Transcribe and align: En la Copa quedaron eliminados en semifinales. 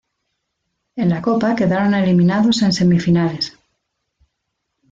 En 0.95 1.09
la 1.09 1.21
Copa 1.21 1.55
quedaron 1.55 1.93
eliminados 1.93 2.63
en 2.63 2.73
semifinales. 2.73 3.55